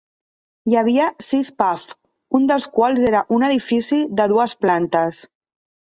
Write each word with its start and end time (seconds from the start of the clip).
Hi 0.71 0.77
havia 0.79 1.09
sis 1.25 1.51
pubs, 1.63 1.91
un 2.41 2.49
dels 2.55 2.67
quals 2.79 3.05
era 3.13 3.23
un 3.39 3.49
edifici 3.53 4.05
de 4.21 4.31
dues 4.37 4.61
plantes. 4.65 5.27